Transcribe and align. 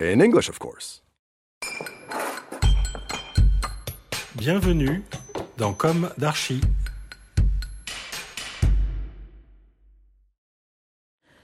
In 0.00 0.20
English, 0.20 0.48
of 0.48 0.60
course. 0.60 1.02
Bienvenue 4.36 5.02
dans 5.56 5.72
Comme 5.72 6.08
d'Archi. 6.16 6.60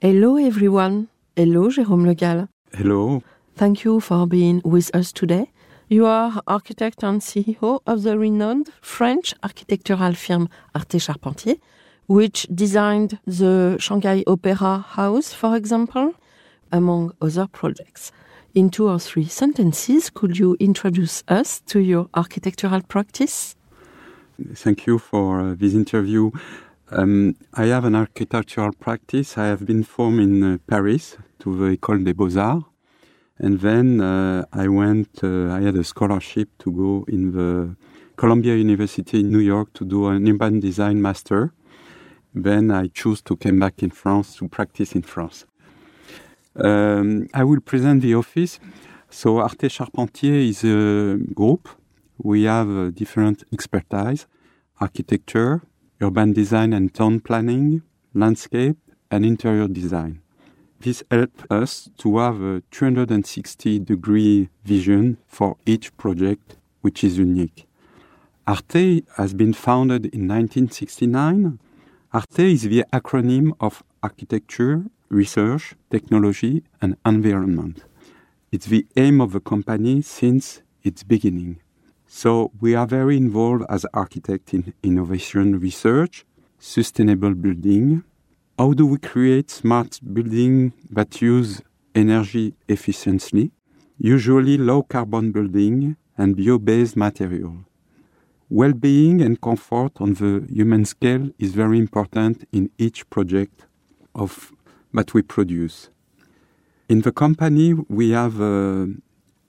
Hello 0.00 0.38
everyone. 0.38 1.06
Hello 1.34 1.70
Jérôme 1.70 2.06
Le 2.06 2.14
Gall. 2.14 2.46
Hello. 2.72 3.20
Thank 3.56 3.82
you 3.82 3.98
for 3.98 4.28
being 4.28 4.60
with 4.64 4.94
us 4.94 5.12
today. 5.12 5.50
You 5.88 6.06
are 6.06 6.40
architect 6.46 7.02
and 7.02 7.20
CEO 7.20 7.80
of 7.84 8.04
the 8.04 8.16
renowned 8.16 8.68
French 8.80 9.34
architectural 9.42 10.14
firm 10.14 10.48
Arte 10.72 11.00
Charpentier, 11.00 11.56
which 12.06 12.46
designed 12.54 13.18
the 13.26 13.76
Shanghai 13.80 14.22
Opera 14.28 14.84
House, 14.94 15.32
for 15.32 15.56
example, 15.56 16.14
among 16.70 17.10
other 17.20 17.48
projects. 17.48 18.12
In 18.56 18.70
two 18.70 18.88
or 18.88 18.98
three 18.98 19.26
sentences, 19.26 20.08
could 20.08 20.38
you 20.38 20.56
introduce 20.58 21.22
us 21.28 21.60
to 21.66 21.78
your 21.78 22.08
architectural 22.14 22.80
practice? 22.80 23.54
Thank 24.54 24.86
you 24.86 24.98
for 24.98 25.40
uh, 25.40 25.54
this 25.54 25.74
interview. 25.74 26.30
Um, 26.90 27.36
I 27.52 27.66
have 27.66 27.84
an 27.84 27.94
architectural 27.94 28.72
practice. 28.72 29.36
I 29.36 29.48
have 29.48 29.66
been 29.66 29.84
formed 29.84 30.20
in 30.20 30.42
uh, 30.42 30.56
Paris 30.66 31.18
to 31.40 31.54
the 31.54 31.76
École 31.76 32.02
des 32.02 32.14
Beaux-Arts. 32.14 32.64
And 33.38 33.60
then 33.60 34.00
uh, 34.00 34.46
I 34.54 34.68
went, 34.68 35.22
uh, 35.22 35.52
I 35.52 35.60
had 35.60 35.76
a 35.76 35.84
scholarship 35.84 36.48
to 36.60 36.72
go 36.72 37.04
in 37.08 37.32
the 37.32 37.76
Columbia 38.16 38.56
University 38.56 39.20
in 39.20 39.30
New 39.30 39.40
York 39.40 39.74
to 39.74 39.84
do 39.84 40.06
an 40.06 40.26
urban 40.26 40.60
design 40.60 41.02
master. 41.02 41.52
Then 42.34 42.70
I 42.70 42.86
chose 42.86 43.20
to 43.24 43.36
come 43.36 43.58
back 43.58 43.82
in 43.82 43.90
France 43.90 44.34
to 44.36 44.48
practice 44.48 44.94
in 44.94 45.02
France. 45.02 45.44
Um, 46.58 47.28
I 47.34 47.44
will 47.44 47.60
present 47.60 48.02
the 48.02 48.14
office. 48.14 48.58
So 49.10 49.38
Arte 49.38 49.68
Charpentier 49.68 50.34
is 50.34 50.64
a 50.64 51.18
group. 51.34 51.68
We 52.18 52.44
have 52.44 52.70
uh, 52.70 52.90
different 52.90 53.44
expertise, 53.52 54.26
architecture, 54.80 55.62
urban 56.00 56.32
design 56.32 56.72
and 56.72 56.92
town 56.92 57.20
planning, 57.20 57.82
landscape, 58.14 58.78
and 59.10 59.24
interior 59.24 59.68
design. 59.68 60.20
This 60.80 61.02
helps 61.10 61.44
us 61.50 61.90
to 61.98 62.18
have 62.18 62.40
a 62.40 62.62
360 62.70 63.78
degree 63.80 64.48
vision 64.64 65.18
for 65.26 65.56
each 65.66 65.96
project, 65.96 66.56
which 66.80 67.04
is 67.04 67.18
unique. 67.18 67.66
Arte 68.46 69.04
has 69.16 69.34
been 69.34 69.52
founded 69.52 70.06
in 70.06 70.28
1969. 70.28 71.58
Arte 72.12 72.52
is 72.52 72.62
the 72.62 72.84
acronym 72.92 73.52
of 73.60 73.82
architecture, 74.02 74.84
research, 75.08 75.74
technology, 75.90 76.62
and 76.80 76.96
environment. 77.04 77.84
It's 78.52 78.66
the 78.66 78.86
aim 78.96 79.20
of 79.20 79.32
the 79.32 79.40
company 79.40 80.02
since 80.02 80.62
its 80.82 81.02
beginning. 81.02 81.60
So 82.06 82.52
we 82.60 82.74
are 82.74 82.86
very 82.86 83.16
involved 83.16 83.64
as 83.68 83.84
architects 83.92 84.54
in 84.54 84.72
innovation 84.82 85.58
research, 85.58 86.24
sustainable 86.58 87.34
building. 87.34 88.04
How 88.58 88.72
do 88.72 88.86
we 88.86 88.98
create 88.98 89.50
smart 89.50 90.00
building 90.14 90.72
that 90.90 91.20
use 91.20 91.60
energy 91.94 92.54
efficiently? 92.68 93.50
Usually 93.98 94.56
low 94.56 94.82
carbon 94.82 95.32
building 95.32 95.96
and 96.16 96.36
bio-based 96.36 96.96
material. 96.96 97.64
Well-being 98.48 99.20
and 99.20 99.40
comfort 99.40 99.92
on 100.00 100.14
the 100.14 100.46
human 100.48 100.84
scale 100.84 101.30
is 101.38 101.52
very 101.52 101.78
important 101.78 102.46
in 102.52 102.70
each 102.78 103.10
project 103.10 103.66
of 104.14 104.52
that 104.92 105.14
we 105.14 105.22
produce. 105.22 105.90
In 106.88 107.02
the 107.02 107.12
company, 107.12 107.74
we 107.88 108.10
have 108.10 108.40
a 108.40 108.88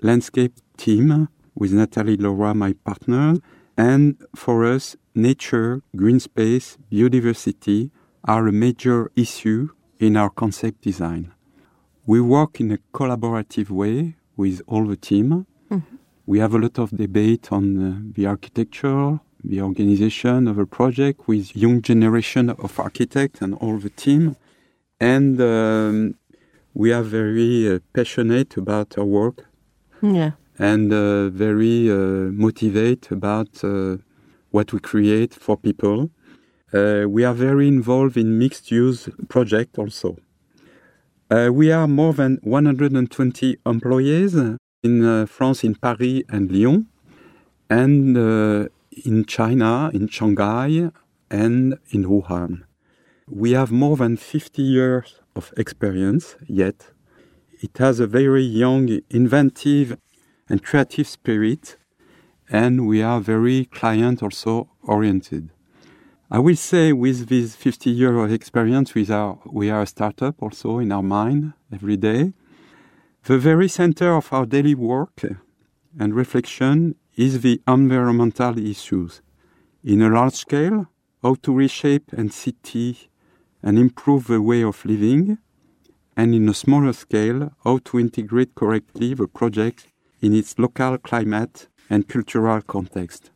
landscape 0.00 0.54
team 0.76 1.28
with 1.54 1.72
Natalie 1.72 2.16
Laura, 2.16 2.54
my 2.54 2.72
partner, 2.84 3.34
and 3.76 4.16
for 4.34 4.64
us, 4.64 4.96
nature, 5.14 5.82
green 5.94 6.20
space, 6.20 6.78
biodiversity 6.90 7.90
are 8.24 8.48
a 8.48 8.52
major 8.52 9.10
issue 9.14 9.68
in 9.98 10.16
our 10.16 10.30
concept 10.30 10.82
design. 10.82 11.32
We 12.06 12.20
work 12.20 12.60
in 12.60 12.72
a 12.72 12.78
collaborative 12.92 13.70
way 13.70 14.16
with 14.36 14.62
all 14.66 14.86
the 14.86 14.96
team. 14.96 15.46
Mm-hmm. 15.70 15.96
We 16.26 16.38
have 16.38 16.54
a 16.54 16.58
lot 16.58 16.78
of 16.78 16.96
debate 16.96 17.52
on 17.52 18.12
the 18.14 18.26
architecture, 18.26 19.20
the 19.44 19.60
organization 19.62 20.48
of 20.48 20.58
a 20.58 20.66
project 20.66 21.28
with 21.28 21.56
young 21.56 21.82
generation 21.82 22.50
of 22.50 22.78
architects 22.78 23.40
and 23.42 23.54
all 23.54 23.78
the 23.78 23.90
team. 23.90 24.36
And 25.00 25.40
um, 25.40 26.14
we 26.74 26.92
are 26.92 27.02
very 27.02 27.68
uh, 27.68 27.78
passionate 27.94 28.56
about 28.56 28.98
our 28.98 29.04
work 29.04 29.46
Yeah. 30.02 30.32
and 30.58 30.92
uh, 30.92 31.28
very 31.30 31.90
uh, 31.90 32.30
motivated 32.32 33.12
about 33.12 33.62
uh, 33.64 33.98
what 34.50 34.72
we 34.72 34.80
create 34.80 35.34
for 35.34 35.56
people. 35.56 36.10
Uh, 36.72 37.04
we 37.08 37.24
are 37.24 37.34
very 37.34 37.66
involved 37.68 38.16
in 38.16 38.38
mixed 38.38 38.70
use 38.70 39.08
project 39.28 39.78
also. 39.78 40.16
Uh, 41.30 41.50
we 41.52 41.70
are 41.70 41.86
more 41.86 42.12
than 42.14 42.38
120 42.42 43.56
employees 43.66 44.34
in 44.82 45.26
France, 45.26 45.64
in 45.64 45.74
Paris 45.74 46.22
and 46.28 46.50
Lyon, 46.50 46.86
and 47.68 48.16
in 49.04 49.24
China, 49.26 49.90
in 49.92 50.08
Shanghai, 50.08 50.90
and 51.30 51.76
in 51.90 52.04
Wuhan. 52.04 52.62
We 53.30 53.52
have 53.52 53.70
more 53.70 53.98
than 53.98 54.16
50 54.16 54.62
years 54.62 55.20
of 55.36 55.52
experience 55.58 56.36
yet. 56.46 56.92
It 57.60 57.76
has 57.76 58.00
a 58.00 58.06
very 58.06 58.42
young, 58.42 59.00
inventive, 59.10 59.98
and 60.48 60.64
creative 60.64 61.06
spirit, 61.06 61.76
and 62.48 62.88
we 62.88 63.02
are 63.02 63.20
very 63.20 63.66
client 63.66 64.22
also 64.22 64.70
oriented. 64.82 65.50
I 66.30 66.38
will 66.38 66.56
say 66.56 66.94
with 66.94 67.28
this 67.28 67.54
50 67.54 67.90
year 67.90 68.16
of 68.18 68.32
experience, 68.32 68.94
we 68.94 69.06
are, 69.10 69.38
we 69.44 69.68
are 69.68 69.82
a 69.82 69.86
startup 69.86 70.42
also 70.42 70.78
in 70.78 70.90
our 70.90 71.02
mind 71.02 71.52
every 71.70 71.98
day. 71.98 72.32
The 73.24 73.36
very 73.36 73.68
center 73.68 74.14
of 74.14 74.32
our 74.32 74.46
daily 74.46 74.74
work 74.74 75.22
and 75.98 76.14
reflection 76.14 76.94
is 77.14 77.42
the 77.42 77.60
environmental 77.68 78.58
issues. 78.58 79.20
In 79.84 80.00
a 80.00 80.08
large 80.08 80.34
scale, 80.34 80.86
how 81.22 81.34
to 81.42 81.52
reshape 81.52 82.10
and 82.12 82.32
city 82.32 83.10
and 83.62 83.78
improve 83.78 84.26
the 84.26 84.42
way 84.42 84.62
of 84.62 84.84
living, 84.84 85.38
and 86.16 86.34
in 86.34 86.48
a 86.48 86.54
smaller 86.54 86.92
scale, 86.92 87.52
how 87.64 87.78
to 87.84 87.98
integrate 87.98 88.54
correctly 88.54 89.14
the 89.14 89.28
project 89.28 89.86
in 90.20 90.34
its 90.34 90.58
local 90.58 90.98
climate 90.98 91.68
and 91.88 92.08
cultural 92.08 92.60
context. 92.62 93.30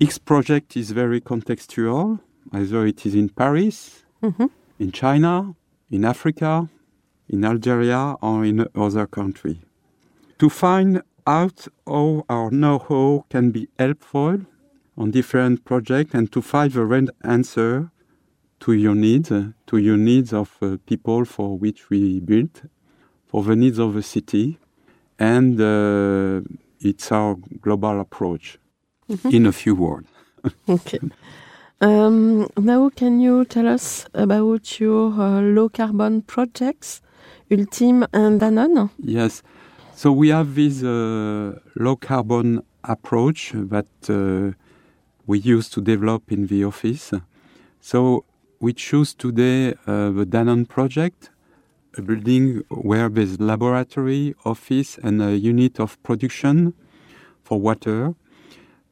Each 0.00 0.22
project 0.24 0.76
is 0.76 0.90
very 0.90 1.20
contextual, 1.20 2.18
either 2.52 2.86
it 2.86 3.06
is 3.06 3.14
in 3.14 3.28
Paris, 3.28 4.04
mm-hmm. 4.22 4.46
in 4.78 4.90
China, 4.90 5.54
in 5.90 6.04
Africa, 6.04 6.68
in 7.28 7.44
Algeria, 7.44 8.16
or 8.20 8.44
in 8.44 8.66
other 8.74 9.06
country. 9.06 9.60
To 10.38 10.48
find 10.48 11.02
out 11.24 11.68
how 11.86 12.24
our 12.28 12.50
know-how 12.50 13.26
can 13.30 13.52
be 13.52 13.68
helpful 13.78 14.40
on 14.98 15.10
different 15.12 15.64
projects 15.64 16.14
and 16.14 16.32
to 16.32 16.42
find 16.42 16.72
the 16.72 16.84
right 16.84 17.08
answer 17.22 17.91
to 18.62 18.72
your 18.72 18.94
needs, 18.94 19.32
uh, 19.32 19.48
to 19.66 19.76
your 19.76 19.96
needs 19.96 20.32
of 20.32 20.56
uh, 20.62 20.76
people 20.86 21.24
for 21.24 21.58
which 21.58 21.90
we 21.90 22.20
built, 22.20 22.62
for 23.26 23.42
the 23.42 23.56
needs 23.56 23.78
of 23.78 23.94
the 23.94 24.02
city, 24.02 24.56
and 25.18 25.60
uh, 25.60 26.40
it's 26.80 27.10
our 27.10 27.36
global 27.60 28.00
approach. 28.00 28.58
In 29.30 29.46
a 29.46 29.52
few 29.52 29.74
words. 29.74 30.08
Okay. 30.68 30.98
Um, 31.80 32.48
now, 32.56 32.88
can 32.90 33.20
you 33.20 33.44
tell 33.44 33.66
us 33.66 34.06
about 34.14 34.80
your 34.80 35.12
uh, 35.12 35.40
low 35.40 35.68
carbon 35.68 36.22
projects, 36.22 37.02
Ulteam 37.50 38.06
and 38.12 38.40
Danone? 38.40 38.90
Yes. 38.98 39.42
So 39.94 40.12
we 40.12 40.28
have 40.28 40.54
this 40.54 40.82
uh, 40.82 41.58
low 41.76 41.96
carbon 41.96 42.62
approach 42.84 43.52
that 43.54 43.86
uh, 44.08 44.56
we 45.26 45.38
use 45.38 45.68
to 45.70 45.80
develop 45.80 46.32
in 46.32 46.46
the 46.46 46.64
office. 46.64 47.12
So 47.80 48.24
we 48.62 48.72
choose 48.72 49.12
today 49.12 49.74
uh, 49.88 50.10
the 50.10 50.24
Danone 50.24 50.68
project, 50.68 51.30
a 51.98 52.00
building 52.00 52.62
where 52.68 53.08
there's 53.08 53.40
laboratory, 53.40 54.36
office, 54.44 54.98
and 55.02 55.20
a 55.20 55.36
unit 55.36 55.80
of 55.80 56.00
production 56.04 56.72
for 57.42 57.60
water. 57.60 58.14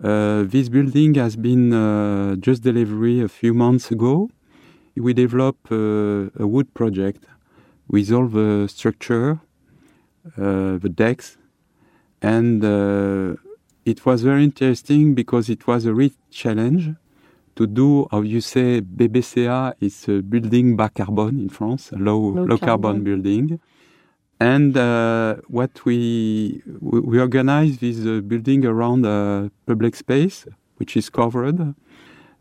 Uh, 0.03 0.43
this 0.43 0.69
building 0.69 1.15
has 1.15 1.37
been 1.37 1.73
uh, 1.73 2.35
just 2.35 2.65
delivered 2.65 3.23
a 3.23 3.29
few 3.29 3.55
months 3.55 3.93
ago. 3.93 4.29
We 4.97 5.15
developed 5.15 5.71
uh, 5.71 6.31
a 6.45 6.49
wood 6.49 6.75
project 6.75 7.27
with 7.87 8.11
all 8.11 8.27
the 8.27 8.67
structure, 8.67 9.39
uh, 10.37 10.79
the 10.79 10.91
decks, 10.93 11.39
and 12.21 12.65
uh, 12.65 13.37
it 13.85 14.05
was 14.05 14.23
very 14.23 14.43
interesting 14.43 15.15
because 15.15 15.49
it 15.49 15.69
was 15.69 15.87
a 15.87 15.95
real 15.95 16.11
challenge 16.29 16.91
to 17.57 17.67
do, 17.67 18.07
how 18.11 18.23
you 18.23 18.41
say, 18.41 18.81
BBCA 18.81 19.75
is 19.81 20.09
a 20.09 20.23
building 20.23 20.77
bas 20.77 20.91
carbone 20.91 21.39
in 21.41 21.49
France, 21.49 21.91
low, 21.93 22.19
Low 22.19 22.45
low, 22.45 22.59
carbon. 22.59 22.59
carbon. 22.59 23.05
building. 23.05 23.61
And 24.41 24.77
uh, 24.77 25.37
what 25.49 25.85
we, 25.85 26.63
we 26.81 27.01
we 27.01 27.21
organize 27.21 27.79
this 27.79 27.99
uh, 28.07 28.21
building 28.23 28.65
around 28.65 29.05
a 29.05 29.51
public 29.67 29.95
space, 29.97 30.47
which 30.79 30.97
is 30.97 31.11
covered 31.11 31.75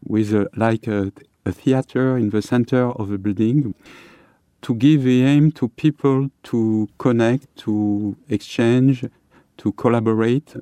with 0.05 0.33
a, 0.33 0.47
like 0.55 0.87
a, 0.87 1.11
a 1.45 1.51
theater 1.51 2.17
in 2.17 2.29
the 2.29 2.41
center 2.41 2.83
of 2.91 3.09
the 3.09 3.17
building, 3.17 3.73
to 4.61 4.73
give 4.75 5.03
the 5.03 5.23
aim 5.23 5.51
to 5.53 5.67
people 5.69 6.29
to 6.43 6.87
connect, 6.97 7.53
to 7.57 8.15
exchange, 8.29 9.05
to 9.57 9.71
collaborate, 9.73 10.55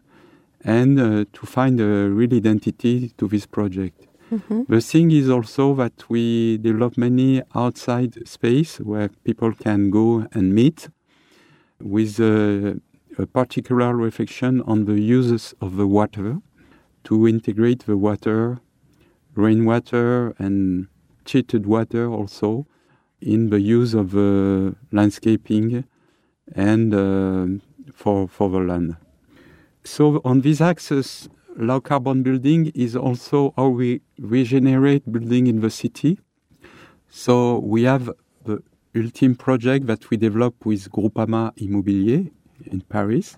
and 0.64 1.00
uh, 1.00 1.26
to 1.34 1.46
find 1.46 1.80
a 1.80 2.10
real 2.10 2.34
identity 2.34 3.14
to 3.18 3.28
this 3.28 3.46
project. 3.46 4.08
The 4.30 4.82
thing 4.82 5.12
is 5.12 5.30
also 5.30 5.74
that 5.76 6.10
we 6.10 6.58
develop 6.58 6.98
many 6.98 7.42
outside 7.56 8.28
space 8.28 8.78
where 8.78 9.10
people 9.24 9.54
can 9.54 9.90
go 9.90 10.28
and 10.34 10.54
meet 10.54 10.90
with 11.80 12.20
uh, 12.20 12.74
a 13.18 13.26
particular 13.26 13.96
reflection 13.96 14.62
on 14.64 14.86
the 14.86 15.00
uses 15.00 15.54
of 15.62 15.78
the 15.78 15.88
water 15.88 16.40
to 17.06 17.28
integrate 17.28 17.86
the 17.86 17.96
water, 17.98 18.60
rainwater 19.36 20.34
and 20.38 20.88
treated 21.24 21.66
water 21.66 22.10
also 22.10 22.68
in 23.22 23.50
the 23.50 23.62
use 23.62 23.94
of 23.94 24.16
uh, 24.16 24.72
landscaping 24.92 25.86
and 26.54 26.94
uh, 26.94 27.48
for, 27.94 28.28
for 28.28 28.50
the 28.50 28.60
land. 28.60 28.98
So 29.84 30.22
on 30.26 30.42
this 30.42 30.60
axis, 30.60 31.30
low 31.58 31.82
carbon 31.82 32.24
building 32.24 32.72
is 32.76 32.96
also 32.96 33.54
how 33.58 33.70
we 33.70 34.02
regenerate 34.20 35.12
building 35.12 35.48
in 35.48 35.62
the 35.62 35.70
city. 35.70 36.20
So 37.10 37.60
we 37.60 37.84
have 37.84 38.12
the 38.46 38.62
Ulteam 38.96 39.38
project 39.38 39.88
that 39.88 40.10
we 40.10 40.18
developed 40.18 40.66
with 40.66 40.90
Groupama 40.92 41.56
Immobilier 41.58 42.30
in 42.66 42.82
Paris. 42.82 43.38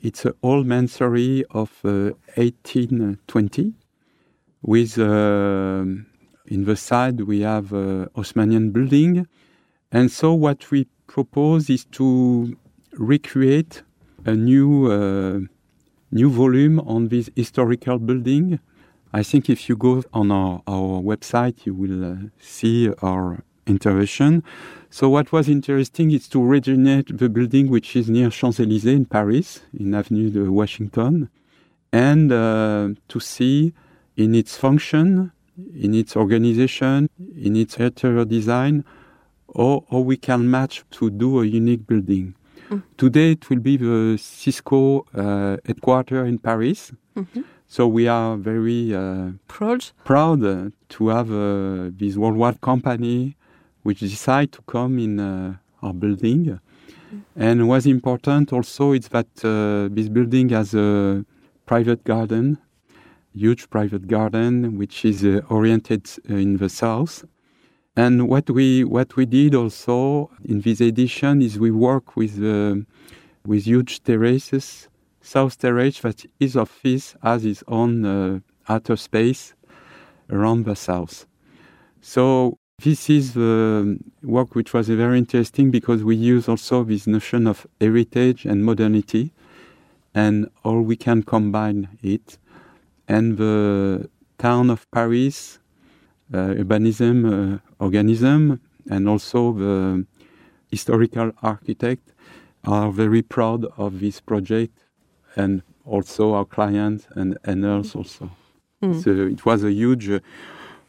It's 0.00 0.24
an 0.24 0.34
old 0.42 0.66
mansory 0.66 1.44
of 1.50 1.70
uh, 1.84 2.12
1820 2.36 3.74
with 4.62 4.98
uh, 4.98 5.84
in 6.46 6.64
the 6.64 6.76
side 6.76 7.20
we 7.22 7.40
have 7.40 7.72
uh, 7.72 8.06
Haussmannian 8.16 8.72
building. 8.72 9.26
And 9.92 10.10
so 10.10 10.32
what 10.34 10.70
we 10.70 10.86
propose 11.06 11.68
is 11.68 11.84
to 11.92 12.56
recreate 12.92 13.82
a 14.24 14.34
new 14.34 14.90
uh, 14.90 15.40
new 16.10 16.30
volume 16.30 16.80
on 16.80 17.08
this 17.08 17.30
historical 17.36 17.98
building. 17.98 18.58
I 19.12 19.22
think 19.22 19.48
if 19.48 19.68
you 19.68 19.76
go 19.76 20.02
on 20.12 20.30
our, 20.30 20.62
our 20.66 21.00
website, 21.00 21.64
you 21.64 21.74
will 21.74 22.04
uh, 22.04 22.16
see 22.40 22.90
our 23.02 23.42
intervention. 23.66 24.42
So 24.90 25.08
what 25.08 25.32
was 25.32 25.48
interesting 25.48 26.10
is 26.10 26.28
to 26.28 26.42
regenerate 26.42 27.16
the 27.16 27.28
building 27.28 27.68
which 27.68 27.94
is 27.94 28.08
near 28.08 28.30
Champs-Élysées 28.30 28.96
in 28.96 29.04
Paris, 29.04 29.60
in 29.78 29.94
Avenue 29.94 30.30
de 30.30 30.50
Washington, 30.50 31.28
and 31.92 32.32
uh, 32.32 32.88
to 33.08 33.20
see 33.20 33.72
in 34.16 34.34
its 34.34 34.56
function, 34.56 35.32
in 35.74 35.94
its 35.94 36.16
organization, 36.16 37.08
in 37.36 37.56
its 37.56 37.76
interior 37.76 38.24
design, 38.24 38.84
how 39.56 39.82
we 39.90 40.16
can 40.16 40.50
match 40.50 40.84
to 40.90 41.10
do 41.10 41.40
a 41.40 41.46
unique 41.46 41.86
building. 41.86 42.34
Today 42.96 43.32
it 43.32 43.48
will 43.48 43.60
be 43.60 43.76
the 43.76 44.18
Cisco 44.18 45.06
uh, 45.14 45.56
headquarters 45.66 46.28
in 46.28 46.38
Paris. 46.38 46.92
So 47.66 47.86
we 47.86 48.08
are 48.08 48.36
very 48.36 48.94
uh, 48.94 49.32
Proud? 49.46 49.84
proud 50.04 50.42
uh, 50.42 50.70
to 50.88 51.08
have 51.08 51.30
uh, 51.30 51.90
this 51.92 52.16
worldwide 52.16 52.60
company 52.60 53.36
which 53.82 54.00
decide 54.00 54.52
to 54.52 54.62
come 54.62 54.98
in 54.98 55.20
uh, 55.20 55.56
our 55.82 55.92
building. 55.92 56.58
And 57.36 57.68
what's 57.68 57.86
important 57.86 58.52
also 58.52 58.92
is 58.92 59.08
that 59.08 59.26
uh, 59.44 59.94
this 59.94 60.08
building 60.08 60.48
has 60.50 60.74
a 60.74 61.24
private 61.66 62.04
garden, 62.04 62.58
huge 63.34 63.68
private 63.70 64.06
garden, 64.06 64.78
which 64.78 65.04
is 65.04 65.24
uh, 65.24 65.40
oriented 65.48 66.08
in 66.28 66.56
the 66.56 66.68
south. 66.68 67.24
And 67.98 68.28
what 68.28 68.48
we 68.48 68.84
what 68.84 69.16
we 69.16 69.26
did 69.26 69.56
also 69.56 70.30
in 70.44 70.60
this 70.60 70.80
edition 70.80 71.42
is 71.42 71.58
we 71.58 71.72
work 71.72 72.14
with 72.14 72.40
uh, 72.40 72.76
with 73.44 73.64
huge 73.64 74.04
terraces, 74.04 74.88
south 75.20 75.58
terrace 75.58 75.98
that 76.02 76.24
each 76.38 76.54
office 76.54 77.16
has 77.24 77.44
its 77.44 77.64
own 77.66 78.04
uh, 78.04 78.38
outer 78.68 78.96
space 78.96 79.52
around 80.30 80.64
the 80.64 80.76
south. 80.76 81.26
So 82.00 82.58
this 82.84 83.10
is 83.10 83.34
the 83.34 83.98
work 84.22 84.54
which 84.54 84.72
was 84.72 84.88
very 84.88 85.18
interesting 85.18 85.72
because 85.72 86.04
we 86.04 86.14
use 86.14 86.48
also 86.48 86.84
this 86.84 87.08
notion 87.08 87.48
of 87.48 87.66
heritage 87.80 88.44
and 88.44 88.64
modernity, 88.64 89.32
and 90.14 90.48
all 90.62 90.82
we 90.82 90.94
can 90.94 91.24
combine 91.24 91.88
it. 92.00 92.38
And 93.08 93.38
the 93.38 94.08
town 94.38 94.70
of 94.70 94.88
Paris, 94.92 95.58
uh, 95.58 95.67
urbanism 96.32 97.24
uh, 97.26 97.58
organism, 97.78 98.60
and 98.90 99.08
also 99.08 99.52
the 99.52 100.06
historical 100.70 101.32
architect 101.42 102.12
are 102.64 102.90
very 102.90 103.22
proud 103.22 103.64
of 103.76 104.00
this 104.00 104.20
project, 104.20 104.72
and 105.36 105.62
also 105.84 106.34
our 106.34 106.44
clients 106.44 107.06
and, 107.14 107.38
and 107.44 107.64
us 107.64 107.94
also. 107.94 108.30
So 109.00 109.10
it 109.10 109.44
was 109.44 109.64
a 109.64 109.72
huge 109.72 110.08
uh, 110.08 110.20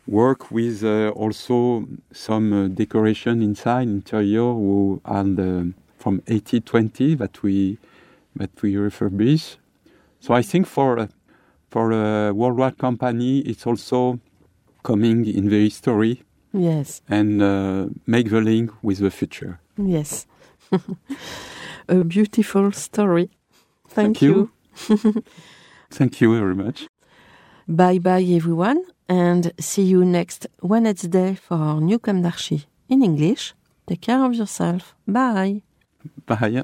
work 0.05 0.51
with 0.51 0.83
uh, 0.83 1.09
also 1.09 1.87
some 2.11 2.53
uh, 2.53 2.67
decoration 2.67 3.41
inside 3.41 3.87
interior 3.87 4.53
who 4.53 5.01
and 5.05 5.39
uh, 5.39 5.77
from 5.97 6.21
8020 6.27 7.15
that 7.15 7.41
we 7.41 7.77
that 8.35 8.51
we 8.61 8.73
refurbish. 8.75 9.57
So 10.19 10.33
I 10.35 10.43
think 10.43 10.67
for 10.67 11.09
for 11.69 11.91
a 11.91 12.31
worldwide 12.33 12.77
company, 12.77 13.39
it's 13.39 13.65
also 13.65 14.19
coming 14.83 15.25
in 15.25 15.49
the 15.49 15.63
history 15.63 16.23
Yes, 16.53 17.01
and 17.09 17.41
uh, 17.41 17.87
make 18.07 18.29
the 18.29 18.41
link 18.41 18.71
with 18.81 18.99
the 18.99 19.11
future. 19.11 19.59
yes. 19.77 20.25
A 21.87 22.03
beautiful 22.03 22.71
story. 22.71 23.29
Thank, 23.87 24.17
Thank 24.17 24.21
you. 24.21 24.51
Thank 25.89 26.21
you 26.21 26.33
very 26.37 26.55
much. 26.55 26.87
Bye 27.67 27.99
bye, 27.99 28.21
everyone, 28.23 28.83
and 29.07 29.51
see 29.59 29.83
you 29.83 30.03
next 30.05 30.47
Wednesday 30.61 31.35
for 31.35 31.55
our 31.57 31.81
new 31.81 31.99
Comme 31.99 32.21
d'Archi 32.21 32.65
in 32.89 33.01
English. 33.03 33.53
Take 33.87 34.01
care 34.01 34.23
of 34.23 34.33
yourself. 34.35 34.95
Bye. 35.07 35.61
Bye. 36.27 36.63